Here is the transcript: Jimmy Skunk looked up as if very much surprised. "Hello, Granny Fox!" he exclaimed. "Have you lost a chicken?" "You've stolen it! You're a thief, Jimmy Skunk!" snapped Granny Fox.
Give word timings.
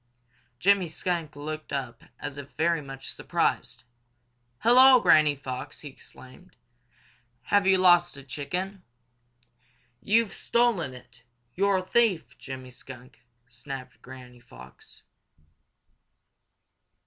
Jimmy 0.57 0.87
Skunk 0.87 1.35
looked 1.35 1.71
up 1.71 2.01
as 2.19 2.39
if 2.39 2.53
very 2.53 2.81
much 2.81 3.11
surprised. 3.13 3.83
"Hello, 4.61 4.99
Granny 4.99 5.35
Fox!" 5.35 5.81
he 5.81 5.89
exclaimed. 5.89 6.55
"Have 7.53 7.67
you 7.67 7.77
lost 7.77 8.17
a 8.17 8.23
chicken?" 8.23 8.81
"You've 10.01 10.33
stolen 10.33 10.95
it! 10.95 11.21
You're 11.53 11.77
a 11.77 11.83
thief, 11.83 12.35
Jimmy 12.39 12.71
Skunk!" 12.71 13.21
snapped 13.47 14.01
Granny 14.01 14.39
Fox. 14.39 15.03